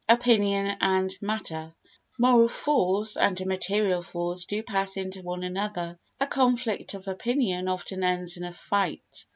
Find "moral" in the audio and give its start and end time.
2.17-2.47